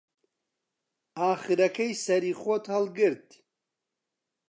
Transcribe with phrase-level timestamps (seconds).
[1.17, 3.27] ئاخرەکەی سەری خۆی هەڵگرت